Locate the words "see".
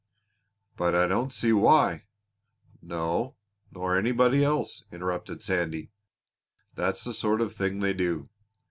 1.31-1.53